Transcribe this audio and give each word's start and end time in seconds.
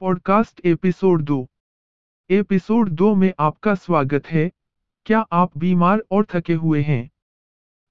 Podcast 0.00 0.60
episode 0.64 1.22
दो। 1.22 1.48
Episode 2.30 2.88
दो 2.88 3.14
में 3.14 3.34
आपका 3.38 3.74
स्वागत 3.74 4.26
है। 4.26 4.50
क्या 5.06 5.20
आप 5.20 5.58
बीमार 5.58 6.02
और 6.10 6.26
थके 6.32 6.54
हुए 6.54 6.82
हैं? 6.82 7.10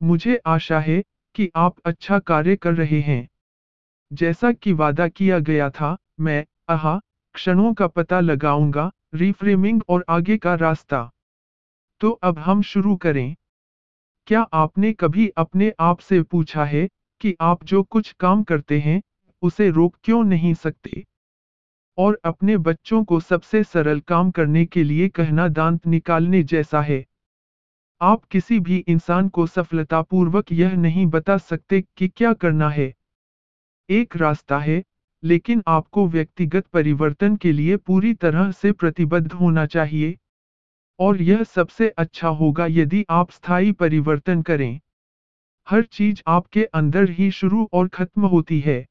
मुझे 0.03 0.41
आशा 0.45 0.79
है 0.79 1.03
कि 1.35 1.51
आप 1.55 1.79
अच्छा 1.79 2.19
कार्य 2.19 2.55
कर 2.55 2.73
रहे 2.73 3.01
हैं। 3.01 3.29
जैसा 4.13 4.51
कि 4.51 4.73
वादा 4.73 5.07
किया 5.07 5.39
गया 5.39 5.69
था, 5.69 5.97
मैं, 6.19 6.45
आहा, 6.69 7.01
क्षणों 7.33 7.73
का 7.73 7.87
पता 7.87 8.19
लगाऊँगा 8.19 8.91
रिफ्रेमिंग 9.13 9.81
और 9.89 10.05
आगे 10.09 10.37
का 10.37 10.55
रास्ता। 10.55 11.11
तो 11.99 12.11
अब 12.11 12.39
हम 12.39 12.61
शुरू 12.61 12.95
करें। 12.95 13.35
क्या 14.27 14.41
आपने 14.41 14.93
कभी 14.93 15.27
अपने 15.27 15.73
आप 15.79 15.99
से 15.99 16.23
पूछा 16.23 16.65
है 16.65 16.89
कि 17.21 17.35
आप 17.41 17.63
जो 17.63 17.83
कुछ 17.83 18.11
काम 18.11 18.43
करते 18.43 18.79
हैं, 18.79 19.01
उसे 19.41 19.69
रोक 19.69 19.95
क्यों 20.03 20.23
नहीं 20.23 20.53
सकते? 20.53 21.05
और 21.97 22.19
अपने 22.23 22.57
बच्चों 22.57 23.03
को 23.03 23.19
सबसे 23.19 23.63
सरल 23.63 23.99
काम 23.99 24.31
करने 24.31 24.65
के 24.65 24.83
लिए 24.83 25.09
कहना 25.09 25.47
दांत 25.47 25.87
निकालने 25.87 26.43
जैसा 26.43 26.81
है। 26.81 27.05
आप 28.01 28.25
किसी 28.25 28.59
भी 28.59 28.77
इंसान 28.77 29.29
को 29.29 29.47
सफलतापूर्वक 29.47 30.51
यह 30.51 30.75
नहीं 30.75 31.05
बता 31.05 31.37
सकते 31.37 31.83
कि 31.97 32.07
क्या 32.07 32.33
करना 32.33 32.69
है। 32.69 32.93
एक 33.89 34.17
रास्ता 34.17 34.59
है, 34.59 34.83
लेकिन 35.23 35.63
आपको 35.67 36.07
व्यक्तिगत 36.07 36.65
परिवर्तन 36.65 37.35
के 37.35 37.51
लिए 37.51 37.77
पूरी 37.77 38.13
तरह 38.13 38.51
से 38.51 38.71
प्रतिबद्ध 38.71 39.31
होना 39.31 39.65
चाहिए। 39.65 40.17
और 40.99 41.21
यह 41.21 41.43
सबसे 41.43 41.89
अच्छा 41.89 42.27
होगा 42.27 42.65
यदि 42.65 43.05
आप 43.09 43.31
स्थायी 43.31 43.71
परिवर्तन 43.71 44.41
करें। 44.41 44.79
हर 45.69 45.83
चीज़ 45.83 46.21
आपके 46.27 46.63
अंदर 46.63 47.09
ही 47.09 47.31
शुरू 47.31 47.69
और 47.73 47.87
खत्म 47.87 48.25
होती 48.25 48.59
है। 48.59 48.85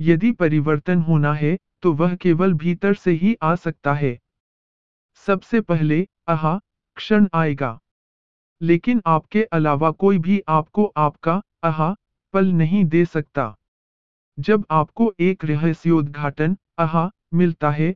यदि 0.00 0.32
परिवर्तन 0.32 0.98
होना 0.98 1.34
है 1.34 1.58
तो 1.82 1.92
वह 1.92 2.14
केवल 2.14 2.52
भीतर 2.54 2.94
से 2.94 3.10
ही 3.10 3.36
आ 3.42 3.54
सकता 3.54 3.94
है। 3.94 4.18
सबसे 5.26 5.60
पहले, 5.60 6.08
आहा, 6.28 6.60
क्षण 6.96 7.28
आएगा। 7.34 7.80
लेकिन 8.62 9.02
आपके 9.06 9.42
अलावा 9.44 9.90
कोई 9.90 10.18
भी 10.18 10.42
आपको 10.48 10.84
आपका, 10.96 11.42
आहा, 11.64 11.96
पल 12.32 12.46
नहीं 12.46 12.84
दे 12.84 13.04
सकता। 13.04 13.56
जब 14.38 14.66
आपको 14.70 15.14
एक 15.20 15.44
रहस्योद्घाटन, 15.44 16.56
आहा, 16.78 17.10
मिलता 17.34 17.70
है 17.70 17.94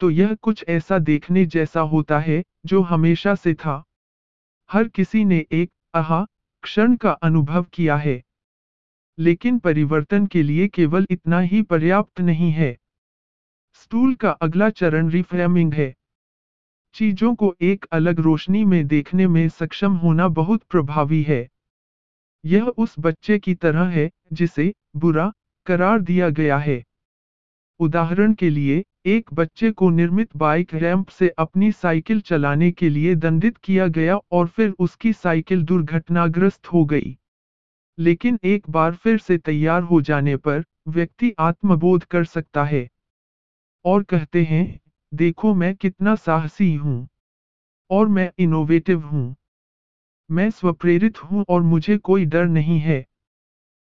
तो 0.00 0.10
यह 0.10 0.34
कुछ 0.34 0.64
ऐसा 0.68 0.98
देखने 0.98 1.46
जैसा 1.46 1.80
होता 1.80 2.18
है, 2.18 2.44
जो 2.66 2.82
हमेशा 2.82 3.34
से 3.34 3.54
था। 3.54 3.84
हर 4.72 4.88
किसी 4.88 5.24
ने 5.24 5.46
एक, 5.52 5.70
आहा, 5.94 6.26
क्षण 6.62 6.96
का 6.96 7.10
अनुभव 7.10 7.62
किया 7.62 7.96
है। 7.96 8.22
लेकिन 9.18 9.58
परिवर्तन 9.58 10.26
के 10.26 10.42
लिए 10.42 10.68
केवल 10.68 11.06
इतना 11.10 11.40
ही 11.40 11.62
पर्याप्त 11.62 12.20
नहीं 12.20 12.50
है। 12.52 12.78
स्टूल 13.74 14.14
का 14.14 14.30
अगला 14.30 14.70
चरण 14.70 15.08
रिफ्रेमिंग 15.08 15.74
है। 15.74 15.94
चीज़ों 16.94 17.34
को 17.34 17.56
एक 17.60 17.84
अलग 17.92 18.20
रोशनी 18.20 18.64
में 18.64 18.86
देखने 18.86 19.26
में 19.26 19.48
सक्षम 19.48 19.92
होना 19.92 20.28
बहुत 20.28 20.62
प्रभावी 20.62 21.22
है। 21.22 21.48
यह 22.44 22.64
उस 22.64 22.94
बच्चे 22.98 23.38
की 23.38 23.54
तरह 23.54 23.84
है, 23.84 24.10
जिसे 24.32 24.74
बुरा 24.96 25.32
करार 25.66 26.00
दिया 26.00 26.28
गया 26.28 26.58
है। 26.58 26.84
उदाहरण 27.80 28.34
के 28.34 28.50
लिए, 28.50 28.84
एक 29.06 29.30
बच्चे 29.34 29.70
को 29.70 29.90
निर्मित 29.90 30.36
बाइक 30.36 30.74
रैंप 30.74 31.08
से 31.08 31.28
अपनी 31.28 31.72
साइकिल 31.72 32.20
चलाने 32.20 32.72
के 32.72 32.88
लिए 32.88 33.14
दंडित 33.14 33.56
किया 33.56 33.86
गया 33.86 34.16
और 34.16 34.46
फिर 34.46 34.74
उसकी 34.78 35.12
साइकिल 35.12 35.62
दुर्घटनाग्रस्त 35.62 36.66
हो 36.66 36.84
गई। 36.84 37.18
लेकिन 37.98 38.38
एक 38.44 38.70
बार 38.70 38.94
फिर 38.94 39.18
से 39.18 39.38
तैयार 39.38 39.82
हो 39.82 40.00
जाने 40.00 40.36
पर, 40.36 40.64
व्यक्ति 40.88 41.32
आत्मबोध 41.38 42.04
कर 42.04 42.24
सकता 42.24 42.64
है। 42.64 42.88
और 43.84 44.02
कहते 44.02 44.42
हैं, 44.44 44.80
देखो 45.12 45.54
मैं 45.54 45.74
कितना 45.74 46.14
साहसी 46.16 46.74
हूँ 46.74 47.08
और 47.90 48.08
मैं 48.08 48.30
इनोवेटिव 48.38 49.00
हूँ। 49.02 49.34
मैं 50.30 50.48
स्वप्रेरित 50.50 51.22
हूँ 51.24 51.44
और 51.48 51.62
मुझे 51.62 51.96
कोई 51.98 52.24
डर 52.26 52.46
नहीं 52.46 52.78
है। 52.80 53.04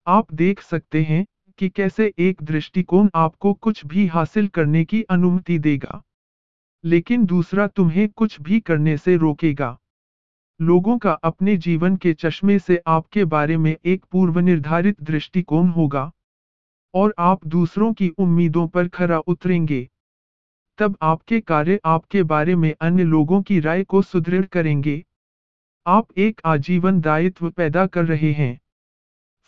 आप 0.07 0.34
देख 0.34 0.62
सकते 0.62 1.03
हैं 1.03 1.25
कि 1.59 1.69
कैसे 1.69 2.12
एक 2.19 2.41
दृष्टिकोण 2.44 3.09
आपको 3.16 3.53
कुछ 3.53 3.85
भी 3.85 4.06
हासिल 4.07 4.47
करने 4.47 4.84
की 4.85 5.01
अनुमति 5.01 5.57
देगा, 5.59 6.01
लेकिन 6.83 7.25
दूसरा 7.25 7.67
तुम्हें 7.67 8.07
कुछ 8.09 8.39
भी 8.41 8.59
करने 8.59 8.97
से 8.97 9.16
रोकेगा। 9.17 9.78
लोगों 10.59 10.97
का 10.97 11.12
अपने 11.23 11.56
जीवन 11.57 11.95
के 11.95 12.13
चश्मे 12.13 12.59
से 12.59 12.81
आपके 12.88 13.25
बारे 13.25 13.57
में 13.57 13.75
एक 13.85 14.06
पूर्व 14.12 14.39
निर्धारित 14.39 15.01
दृष्टिकोण 15.01 15.67
होगा। 15.69 16.12
और 16.97 17.13
आप 17.19 17.46
दूसरों 17.46 17.94
की 17.94 18.09
उम्मीदों 18.09 18.68
पर 18.68 18.88
खरा 18.88 19.19
उतरेंगे। 19.19 19.90
तब 20.78 20.97
आपके 21.02 21.40
कार्य 21.41 21.80
आपके 21.85 22.24
बारे 22.24 22.56
में 22.56 22.74
अन्य 22.81 23.03
लोगों 23.03 23.41
की 23.41 23.59
राय 23.59 23.84
को 23.84 24.02
सुदृढ़ 24.02 24.46
करेंगे। 24.46 25.06
आप 25.88 26.07
एक 26.18 26.41
आजीवन 26.46 27.02
दायित्व 27.02 27.50
पैदा 27.52 27.86
कर 27.88 28.06
रहे 28.06 28.31
हैं। 28.34 28.59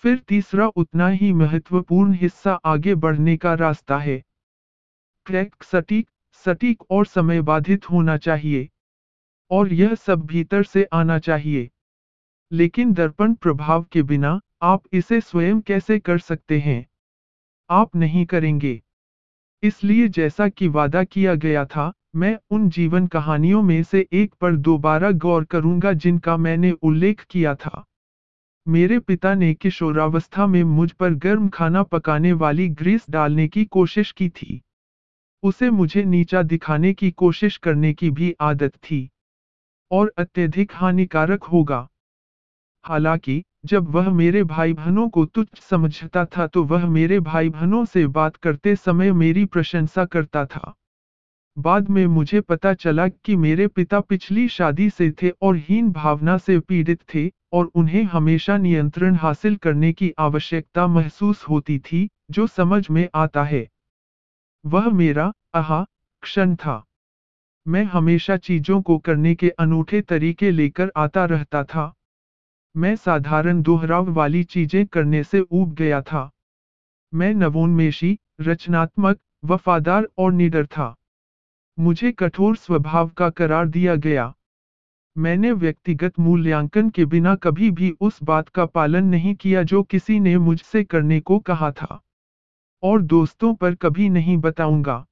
फिर 0.04 0.18
तीसरा 0.18 0.68
उतना 0.68 1.08
ही 1.08 1.34
महत्वपूर्ण 1.34 2.14
हिस्सा 2.14 2.54
आगे 2.54 2.96
बढ़ने 2.96 3.38
का 3.38 3.54
रास्ता 3.54 3.98
है। 3.98 4.24
क्रैक 5.26 5.64
सटीक 5.64 6.10
सटीक 6.34 6.84
और 6.92 7.06
समय 7.06 7.42
बाधित 7.42 7.90
होना 7.90 8.18
चाहिए। 8.18 8.70
और 9.52 9.74
यह 9.74 9.96
सब 9.96 10.26
भीतर 10.26 10.64
से 10.64 10.84
आना 10.84 11.20
चाहिए। 11.20 11.70
लेकिन 12.52 12.94
दर्पण 12.94 13.34
प्रभाव 13.34 13.84
के 13.84 14.04
बिना 14.04 14.40
आप 14.62 14.84
इसे 14.94 15.22
स्वयं 15.22 15.62
कैसे 15.62 16.00
कर 16.00 16.18
सकते 16.18 16.60
हैं? 16.60 16.86
आप 17.70 17.96
नहीं 17.96 18.26
करेंगे। 18.26 18.82
इसलिए 19.64 20.08
जैसा 20.08 20.50
कि 20.50 20.68
वादा 20.68 21.04
किया 21.04 21.36
गया 21.36 21.66
था, 21.66 21.94
मैं 22.16 22.38
उन 22.52 22.70
जीवन 22.70 23.08
कहानियों 23.08 23.62
में 23.62 23.84
से 23.84 24.08
एक 24.14 24.34
पर 24.34 24.56
दोबारा 24.56 25.12
गौर 25.12 25.44
करूँगा 25.44 25.94
जिनका 25.94 26.38
मैंने 26.38 26.72
उल्लेख 26.72 27.26
किया 27.30 27.56
था। 27.56 27.86
मेरे 28.68 29.00
पिता 29.00 29.34
ने 29.34 29.54
किशोरावस्था 29.54 30.48
में 30.48 30.64
मुझ 30.64 30.92
पर 30.92 31.14
गर्म 31.14 31.50
खाना 31.50 31.84
पकाने 31.84 32.34
वाली 32.34 32.70
ग्रीस 32.70 33.06
डालने 33.10 33.48
की 33.48 33.66
कोशिश 33.66 34.12
की 34.12 34.30
थी। 34.30 34.62
उसे 35.44 35.70
मुझे 35.70 36.04
नीचा 36.04 36.42
दिखाने 36.42 36.94
की 36.94 37.12
कोशिश 37.12 37.58
करने 37.58 37.94
की 37.94 38.10
भी 38.10 38.36
आदत 38.42 38.76
थी। 38.76 39.10
और 39.92 40.14
अत्यधिक 40.18 40.72
हानिकारक 40.74 41.44
होगा। 41.44 41.88
हालाँकि, 42.90 43.44
जब 43.66 43.90
वह 43.90 44.10
मेरे 44.10 44.44
भाई 44.44 44.74
बहनों 44.74 45.10
को 45.10 45.26
तुच्छ 45.26 45.60
समझता 45.60 46.26
था 46.26 46.48
तो 46.48 46.64
वह 46.64 46.86
मेरे 46.86 47.20
भाई 47.20 47.50
बहनों 47.50 47.86
से 47.86 48.08
बात 48.08 48.36
करते 48.36 48.76
समय 48.76 49.12
मेरी 49.12 49.46
प्रशंसा 49.46 50.06
करता 50.06 50.46
था। 50.46 50.74
बाद 51.58 51.90
में 51.90 52.08
मुझे 52.08 52.42
पता 52.42 52.74
चला 52.74 53.08
कि 53.08 53.36
मेरे 53.36 53.68
पिता 53.68 54.00
पिछली 54.00 54.48
शादी 54.48 54.90
से 54.90 55.12
थे 55.12 55.30
और 55.30 55.58
हीन 55.58 55.92
भावना 55.92 56.38
से 56.38 56.60
पीड़ित 56.60 57.02
थे 57.16 57.32
और 57.54 57.66
उन्हें 57.66 58.04
हमेशा 58.04 58.58
नियंत्रण 58.58 59.16
हासिल 59.16 59.56
करने 59.56 59.94
की 59.94 60.14
आवश्यकता 60.20 60.88
महसूस 60.88 61.44
होती 61.44 61.80
थी, 61.80 62.10
जो 62.32 62.48
समझ 62.48 62.90
में 62.90 63.10
आता 63.16 63.44
है। 63.44 63.68
वह 64.66 64.90
मेरा, 64.90 65.34
आहा, 65.56 65.86
क्षण 66.22 66.56
था। 66.56 66.86
मैं 67.68 67.84
हमेशा 67.84 68.38
चीज़ों 68.38 68.82
को 68.82 68.98
करने 68.98 69.36
के 69.36 69.50
अनूठे 69.50 70.02
तरीके 70.02 70.52
लेकर 70.52 70.92
आता 70.98 71.26
रहता 71.26 71.64
था। 71.64 71.94
मैं 72.78 72.96
साधारण 72.96 73.62
दोहराव 73.62 74.12
वाली 74.12 74.44
चीज़ें 74.44 74.86
करने 74.88 75.24
से 75.24 75.40
ऊब 75.40 75.74
गया 75.74 76.02
था। 76.02 76.32
मैं 77.14 77.34
नवोन्मेषी, 77.34 78.20
रचनात्मक, 78.42 79.20
वफादार 79.46 80.08
और 80.18 80.34
निडर 80.34 80.66
था। 80.66 80.96
मुझे 81.80 82.12
कठोर 82.12 82.56
स्वभाव 82.56 83.10
का 83.10 83.30
करार 83.30 83.68
दिया 83.68 83.96
गया। 83.96 84.34
मैंने 85.18 85.52
व्यक्तिगत 85.52 86.20
मूल्यांकन 86.20 86.90
के 86.90 87.06
बिना 87.06 87.36
कभी 87.36 87.72
भी 87.72 87.92
उस 88.02 88.24
बात 88.24 88.50
का 88.50 88.66
पालन 88.66 89.06
नहीं 89.06 89.36
किया 89.36 89.64
जो 89.64 89.84
किसी 89.84 90.20
ने 90.20 90.38
मुझसे 90.38 90.84
करने 90.84 91.20
को 91.20 91.40
कहा 91.40 91.72
था। 91.72 92.02
और 92.84 93.02
दोस्तों 93.02 93.54
पर 93.54 93.76
कभी 93.76 94.10
नहीं 94.10 94.38
बताऊँगा। 94.38 95.06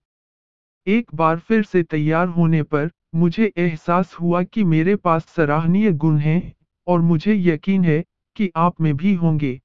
एक 0.88 1.16
बार 1.16 1.40
फिर 1.40 1.64
से 1.64 1.84
तैयार 1.84 2.28
होने 2.28 2.64
पर 2.64 2.92
मुझे 3.16 3.54
एहसास 3.58 4.14
हुआ 4.14 4.44
कि 4.44 4.64
मेरे 4.64 4.96
पास 4.96 5.26
सराहनीय 5.26 5.92
गुण 5.92 6.18
हैं। 6.18 6.57
और 6.88 7.02
मुझे 7.02 7.36
यकीन 7.36 7.84
है 7.84 8.04
कि 8.36 8.52
आप 8.56 8.82
में 8.82 8.98
भी 8.98 9.14
होंगे। 9.14 9.60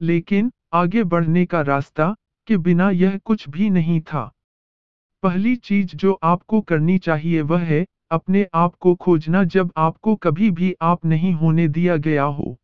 लेकिन 0.00 0.52
आगे 0.72 1.04
बढ़ने 1.04 1.46
का 1.46 1.60
रास्ता 1.60 2.14
के 2.48 2.56
बिना 2.56 2.90
यह 2.90 3.18
कुछ 3.24 3.48
भी 3.48 3.70
नहीं 3.70 4.00
था। 4.00 4.32
पहली 5.22 5.56
चीज़ 5.56 5.96
जो 5.96 6.12
आपको 6.22 6.60
करनी 6.60 6.98
चाहिए 6.98 7.40
वह 7.40 7.60
है 7.60 7.86
अपने 8.10 8.46
आप 8.54 8.74
को 8.74 8.94
खोजना 8.94 9.44
जब 9.44 9.72
आपको 9.76 10.14
कभी 10.16 10.50
भी 10.50 10.74
आप 10.82 11.04
नहीं 11.04 11.32
होने 11.32 11.68
दिया 11.68 11.96
गया 11.96 12.22
हो। 12.22 12.56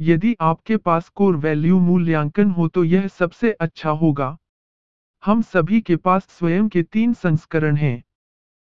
यदि 0.00 0.36
आपके 0.40 0.76
पास 0.76 1.08
कोर 1.08 1.36
वैल्यू 1.36 1.78
मूल्यांकन 1.80 2.50
हो 2.50 2.68
तो 2.68 2.84
यह 2.84 3.06
सबसे 3.08 3.52
अच्छा 3.52 3.90
होगा। 3.90 4.36
हम 5.24 5.42
सभी 5.42 5.80
के 5.80 5.96
पास 5.96 6.26
स्वयं 6.28 6.68
के 6.68 6.82
तीन 6.82 7.12
संस्करण 7.12 7.76
हैं। 7.76 8.02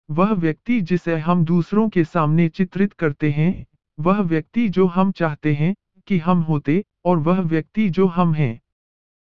वह 0.09 0.33
व्यक्ति 0.33 0.81
जिसे 0.81 1.17
हम 1.17 1.45
दूसरों 1.45 1.89
के 1.89 2.03
सामने 2.03 2.49
चित्रित 2.49 2.93
करते 2.93 3.31
हैं 3.31 3.65
वह 3.99 4.19
व्यक्ति 4.21 4.67
जो 4.69 4.85
हम 4.87 5.11
चाहते 5.11 5.53
हैं 5.53 5.73
कि 6.07 6.17
हम 6.17 6.41
होते 6.41 6.83
और 7.05 7.17
वह 7.17 7.39
व्यक्ति 7.41 7.89
जो 7.89 8.05
हम 8.07 8.33
हैं। 8.33 8.59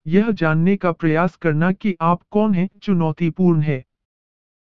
यह 0.06 0.30
जानने 0.32 0.76
का 0.76 0.92
प्रयास 0.92 1.36
करना 1.36 1.70
कि 1.72 1.94
आप 2.00 2.22
कौन 2.30 2.54
हैं, 2.54 2.68
चुनौतीपूर्ण 2.82 3.60
है। 3.60 3.84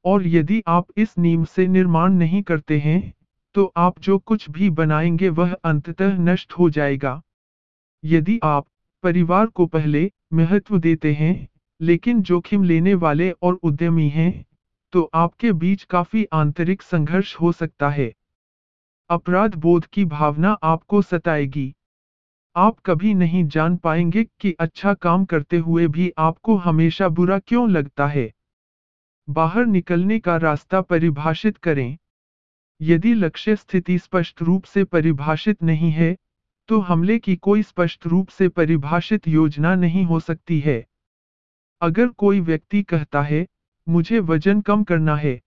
और 0.05 0.27
यदि 0.27 0.61
आप 0.67 0.87
इस 0.97 1.17
नींव 1.17 1.45
से 1.45 1.67
निर्माण 1.67 2.13
नहीं 2.13 2.41
करते 2.41 2.79
हैं 2.79 3.13
तो 3.55 3.71
आप 3.77 3.99
जो 3.99 4.17
कुछ 4.17 4.49
भी 4.49 4.69
बनाएँगे 4.69 5.29
वह 5.29 5.53
अंततः 5.65 6.17
नष्ट 6.19 6.53
हो 6.53 6.69
जाएगा। 6.69 7.21
यदि 8.03 8.39
आप 8.43 8.65
परिवार 9.03 9.45
को 9.45 9.65
पहले 9.65 10.09
महत्व 10.33 10.77
देते 10.77 11.13
हैं, 11.13 11.47
लेकिन 11.81 12.21
जोखिम 12.21 12.63
लेने 12.63 12.93
वाले 12.95 13.29
और 13.31 13.59
उद्यमी 13.63 14.07
हैं 14.09 14.45
तो 14.93 15.09
आपके 15.13 15.51
बीच 15.53 15.83
काफ़ी 15.83 16.25
आंतरिक 16.33 16.81
संघर्ष 16.81 17.35
हो 17.35 17.51
सकता 17.51 17.89
है। 17.89 18.11
अपराध 19.09 19.53
बोध 19.55 19.85
की 19.85 20.03
भावना 20.05 20.49
आपको 20.63 21.01
सताएगी। 21.01 21.73
आप 22.55 22.79
कभी 22.79 23.13
नहीं 23.13 23.43
जान 23.47 23.75
पाएँगे 23.77 24.23
कि 24.39 24.51
अच्छा 24.59 24.93
काम 24.93 25.23
करते 25.25 25.57
हुए 25.57 25.87
भी 25.87 26.11
आपको 26.17 26.55
हमेशा 26.55 27.07
बुरा 27.09 27.37
क्यों 27.39 27.69
लगता 27.69 28.07
है। 28.07 28.31
बाहर 29.27 29.65
निकलने 29.65 30.19
का 30.19 30.35
रास्ता 30.37 30.81
परिभाषित 30.81 31.57
करें। 31.57 31.97
यदि 32.81 33.13
लक्ष्य 33.13 33.55
स्थिति 33.55 33.97
स्पष्ट 33.99 34.41
रूप 34.41 34.63
से 34.63 34.83
परिभाषित 34.83 35.63
नहीं 35.63 35.91
है 35.91 36.15
तो 36.69 36.79
हमले 36.81 37.19
की 37.19 37.35
कोई 37.35 37.63
स्पष्ट 37.63 38.07
रूप 38.07 38.29
से 38.29 38.49
परिभाषित 38.49 39.27
योजना 39.27 39.75
नहीं 39.75 40.05
हो 40.05 40.19
सकती 40.19 40.59
है। 40.59 40.85
अगर 41.81 42.07
कोई 42.07 42.39
व्यक्ति 42.41 42.83
कहता 42.83 43.21
है, 43.21 43.45
मुझे 43.87 44.19
वज़न 44.19 44.61
कम 44.61 44.83
करना 44.83 45.15
है 45.15 45.39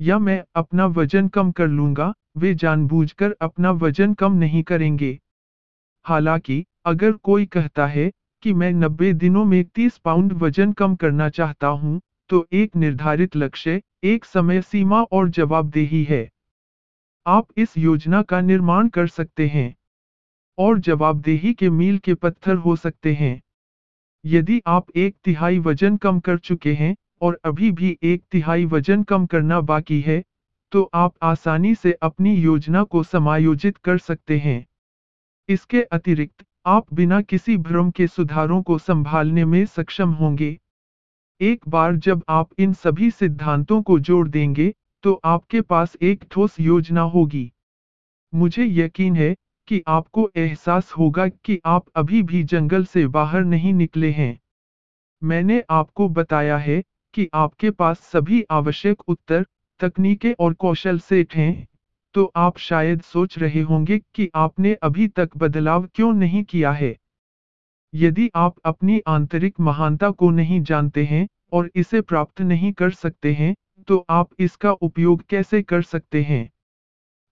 या 0.00 0.18
मैं 0.18 0.42
अपना 0.54 0.86
वज़न 0.86 1.28
कम 1.28 1.50
कर 1.52 1.68
लूँगा 1.68 2.14
वे 2.36 2.54
जानबूझकर 2.54 3.36
अपना 3.40 3.70
वज़न 3.70 4.14
कम 4.14 4.32
नहीं 4.32 4.62
करेंगे। 4.62 5.18
हालाँकि 6.04 6.64
अगर 6.84 7.12
कोई 7.12 7.46
कहता 7.46 7.86
है 7.86 8.12
कि 8.42 8.52
मैं 8.52 8.72
90 8.72 9.12
दिनों 9.12 9.44
में 9.44 9.64
30 9.64 9.98
पाउंड 9.98 10.32
वज़न 10.32 10.72
कम 10.72 10.94
करना 10.94 11.28
चाहता 11.28 11.66
हूँ, 11.66 12.00
तो 12.28 12.48
एक 12.52 12.76
निर्धारित 12.76 13.36
लक्ष्य, 13.36 13.82
एक 14.04 14.24
समय 14.24 14.62
सीमा 14.62 15.02
और 15.02 15.28
जवाबदेही 15.28 16.04
है। 16.04 16.30
आप 17.26 17.46
इस 17.56 17.78
योजना 17.78 18.22
का 18.22 18.40
निर्माण 18.40 18.88
कर 18.88 19.06
सकते 19.06 19.46
हैं। 19.48 19.74
और 20.58 20.78
जवाबदेही 20.78 21.54
के 21.54 21.70
मील 21.70 21.98
के 21.98 22.14
पत्थर 22.14 22.54
हो 22.54 22.76
सकते 22.76 23.14
हैं। 23.14 23.40
यदि 24.26 24.62
आप 24.66 24.86
एक 24.96 25.16
तिहाई 25.24 25.58
वज़न 25.58 25.96
कम 25.96 26.20
कर 26.20 26.38
चुके 26.38 26.74
हैं 26.74 26.96
और 27.20 27.40
अभी 27.44 27.70
भी 27.70 27.98
एक 28.02 28.22
तिहाई 28.30 28.64
वज़न 28.64 29.02
कम 29.02 29.26
करना 29.26 29.60
बाकी 29.60 30.00
है 30.00 30.22
तो 30.72 30.82
आप 30.94 31.14
आसानी 31.22 31.74
से 31.74 31.92
अपनी 32.02 32.34
योजना 32.34 32.82
को 32.82 33.02
समायोजित 33.02 33.76
कर 33.76 33.98
सकते 33.98 34.38
हैं। 34.38 34.64
इसके 35.48 35.82
अतिरिक्त, 35.82 36.44
आप 36.66 36.92
बिना 36.94 37.20
किसी 37.20 37.56
भ्रम 37.56 37.90
के 37.90 38.06
सुधारों 38.06 38.62
को 38.62 38.78
संभालने 38.78 39.44
में 39.44 39.64
सक्षम 39.66 40.10
होंगे। 40.12 40.58
एक 41.40 41.68
बार 41.68 41.96
जब 41.96 42.22
आप 42.28 42.48
इन 42.58 42.72
सभी 42.72 43.10
सिद्धांतों 43.10 43.82
को 43.82 43.98
जोड़ 43.98 44.28
देंगे 44.28 44.72
तो 45.04 45.20
आपके 45.24 45.60
पास 45.60 45.96
एक 46.02 46.24
ठोस 46.30 46.60
योजना 46.60 47.00
होगी। 47.00 47.50
मुझे 48.32 48.66
यकीन 48.66 49.16
है 49.16 49.34
कि 49.68 49.82
आपको 49.88 50.30
एहसास 50.36 50.92
होगा 50.92 51.26
कि 51.28 51.60
आप 51.66 51.86
अभी 51.96 52.22
भी 52.22 52.42
जंगल 52.44 52.84
से 52.84 53.06
बाहर 53.06 53.44
नहीं 53.44 53.72
निकले 53.74 54.10
हैं। 54.10 54.38
मैंने 55.22 55.62
आपको 55.70 56.08
बताया 56.08 56.56
है 56.58 56.82
कि 57.14 57.28
आपके 57.34 57.70
पास 57.70 58.00
सभी 58.02 58.44
आवश्यक 58.50 59.08
उत्तर 59.08 59.46
तकनीकें 59.80 60.32
और 60.40 60.54
कौशल 60.54 60.98
सेट 61.00 61.34
हैं 61.34 61.66
तो 62.14 62.24
आप 62.36 62.58
शायद 62.58 63.00
सोच 63.02 63.38
रहे 63.38 63.60
होंगे 63.62 63.98
कि 64.14 64.28
आपने 64.34 64.74
अभी 64.82 65.06
तक 65.08 65.36
बदलाव 65.36 65.86
क्यों 65.94 66.12
नहीं 66.12 66.42
किया 66.44 66.72
है। 66.72 66.94
यदि 67.94 68.30
आप 68.36 68.56
अपनी 68.64 69.00
आंतरिक 69.08 69.60
महानता 69.60 70.10
को 70.12 70.30
नहीं 70.30 70.60
जानते 70.62 71.04
हैं 71.04 71.26
और 71.52 71.70
इसे 71.74 72.00
प्राप्त 72.00 72.40
नहीं 72.42 72.72
कर 72.72 72.90
सकते 72.92 73.32
हैं 73.32 73.54
तो 73.88 74.04
आप 74.10 74.30
इसका 74.38 74.72
उपयोग 74.72 75.22
कैसे 75.28 75.62
कर 75.62 75.82
सकते 75.82 76.22
हैं? 76.22 76.48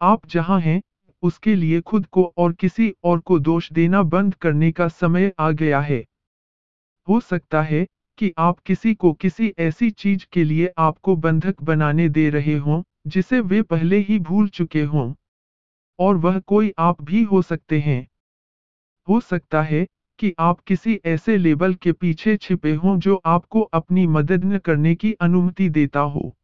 आप 0.00 0.27
जहाँ 0.27 0.61
हैं, 0.61 0.81
उसके 1.23 1.55
लिए 1.55 1.81
खुद 1.81 2.06
को 2.06 2.33
और 2.39 2.53
किसी 2.53 2.93
और 3.05 3.19
को 3.21 3.39
दोष 3.41 3.73
देना 3.73 4.03
बंद 4.05 4.35
करने 4.35 4.71
का 4.73 4.89
समय 4.89 5.33
आ 5.41 5.50
गया 5.53 5.81
है। 5.81 6.05
हो 7.09 7.21
सकता 7.21 7.62
है 7.62 7.87
कि 8.19 8.32
आप 8.38 8.59
किसी 8.59 8.94
को 8.94 9.12
किसी 9.12 9.55
ऐसी 9.59 9.91
चीज़ 9.91 10.26
के 10.32 10.44
लिए 10.44 10.73
आपको 10.79 11.17
बंधक 11.17 11.62
बनाने 11.62 12.09
दे 12.09 12.31
रहे 12.31 12.55
हों, 12.55 12.82
जिसे 13.06 13.41
वे 13.41 13.62
पहले 13.62 13.99
ही 13.99 14.19
भूल 14.19 14.49
चुके 14.49 14.82
हों। 14.82 15.15
और 15.99 16.17
वह 16.17 16.38
कोई 16.38 16.73
आप 16.79 17.03
भी 17.03 17.23
हो 17.23 17.43
सकते 17.43 17.81
हैं। 17.81 18.09
हो 19.09 19.20
सकता 19.20 19.62
है 19.62 19.87
कि 20.19 20.35
आप 20.38 20.61
किसी 20.61 21.00
ऐसे 21.05 21.37
लेबल 21.37 21.75
के 21.75 21.93
पीछे 21.93 22.37
छिपे 22.37 22.75
हों 22.75 22.99
जो 22.99 23.23
आपको 23.26 23.61
अपनी 23.61 24.06
मदद 24.06 24.44
न 24.44 24.59
करने 24.59 24.94
की 24.94 25.12
अनुमति 25.12 25.69
देता 25.69 26.00
हो। 26.00 26.37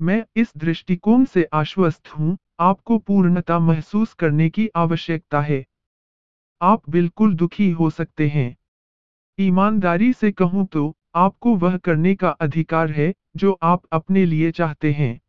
मैं 0.00 0.24
इस 0.36 0.52
दृष्टिकोण 0.56 1.24
से 1.24 1.44
आश्वस्त 1.52 2.08
हूँ, 2.08 2.38
आपको 2.60 2.98
पूर्णता 2.98 3.58
महसूस 3.58 4.14
करने 4.14 4.50
की 4.50 4.68
आवश्यकता 4.76 5.40
है। 5.40 5.64
आप 6.62 6.90
बिल्कुल 6.90 7.34
दुखी 7.34 7.70
हो 7.70 7.90
सकते 7.90 8.28
हैं। 8.28 8.56
ईमानदारी 9.42 10.12
से 10.12 10.32
कहूँ 10.32 10.66
तो 10.66 10.96
आपको 11.14 11.56
वह 11.56 11.76
करने 11.76 12.14
का 12.14 12.30
अधिकार 12.30 12.90
है, 12.90 13.14
जो 13.36 13.58
आप 13.62 13.82
अपने 13.92 14.26
लिए 14.26 14.50
चाहते 14.50 14.92
हैं। 14.92 15.20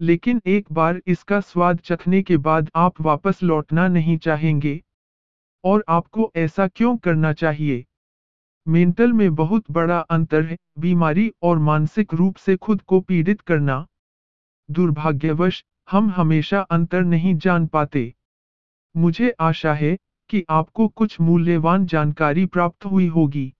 लेकिन 0.00 0.40
एक 0.46 0.72
बार 0.72 1.00
इसका 1.06 1.40
स्वाद 1.40 1.78
चखने 1.78 2.22
के 2.22 2.36
बाद 2.36 2.70
आप 2.76 3.00
वापस 3.00 3.42
लौटना 3.42 3.88
नहीं 3.88 4.18
चाहेंगे। 4.18 4.82
और 5.64 5.84
आपको 5.88 6.32
ऐसा 6.36 6.68
क्यों 6.68 6.96
करना 6.96 7.32
चाहिए? 7.32 7.84
मेंटल 8.68 9.12
में 9.12 9.34
बहुत 9.34 9.70
बड़ा 9.70 9.98
अंतर 10.00 10.44
है, 10.44 10.56
बीमारी 10.78 11.32
और 11.42 11.58
मानसिक 11.58 12.14
रूप 12.14 12.36
से 12.36 12.56
खुद 12.56 12.82
को 12.82 13.00
पीड़ित 13.00 13.40
करना। 13.40 13.86
दुर्भाग्यवश, 14.70 15.64
हम 15.90 16.10
हमेशा 16.10 16.60
अंतर 16.60 17.02
नहीं 17.04 17.34
जान 17.34 17.66
पाते। 17.66 18.14
मुझे 18.96 19.34
आशा 19.40 19.74
है 19.74 19.98
कि 20.30 20.44
आपको 20.50 20.88
कुछ 20.88 21.20
मूल्यवान 21.20 21.86
जानकारी 21.86 22.46
प्राप्त 22.46 22.84
हुई 22.84 23.06
होगी। 23.06 23.54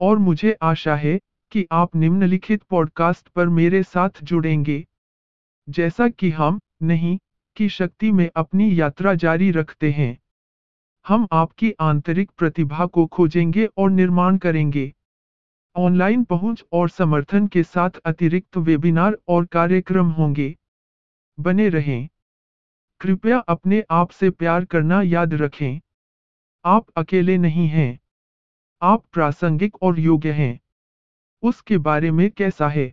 और 0.00 0.18
मुझे 0.18 0.52
आशा 0.62 0.96
है 0.96 1.20
कि 1.50 1.66
आप 1.72 1.96
निम्नलिखित 1.96 2.62
पॉडकास्ट 2.62 3.28
पर 3.28 3.48
मेरे 3.48 3.82
साथ 3.82 4.10
जुड़ेंगे। 4.22 4.86
जैसा 5.68 6.08
कि 6.08 6.30
हम 6.30 6.60
नहीं, 6.82 7.18
की 7.56 7.68
शक्ति 7.68 8.12
में 8.12 8.30
अपनी 8.36 8.80
यात्रा 8.80 9.14
जारी 9.14 9.50
रखते 9.50 9.92
हैं। 9.92 10.18
हम 11.08 11.28
आपकी 11.32 11.72
आंतरिक 11.80 12.30
प्रतिभा 12.38 12.86
को 12.86 13.06
खोजेंगे 13.06 13.68
और 13.76 13.90
निर्माण 13.90 14.38
करेंगे। 14.38 14.94
ऑनलाइन 15.76 16.24
पहुँच 16.24 16.64
और 16.72 16.88
समर्थन 16.88 17.46
के 17.46 17.62
साथ 17.62 17.90
अतिरिक्त 18.04 18.56
वेबिनार 18.56 19.18
और 19.28 19.46
कार्यक्रम 19.46 20.06
होंगे। 20.06 20.56
बने 21.40 21.68
रहें। 21.68 22.08
कृपया 23.00 23.38
अपने 23.38 23.84
आप 23.90 24.10
से 24.10 24.30
प्यार 24.30 24.64
करना 24.64 25.02
याद 25.02 25.34
रखें। 25.34 25.80
आप 26.66 26.86
अकेले 26.96 27.38
नहीं 27.38 27.68
हैं। 27.68 27.98
आप 28.82 29.04
प्रासंगिक 29.12 29.82
और 29.82 29.98
योग्य 29.98 30.32
हैं। 30.32 30.60
उसके 31.42 31.78
बारे 31.78 32.10
में 32.10 32.30
कैसा 32.30 32.68
है? 32.68 32.92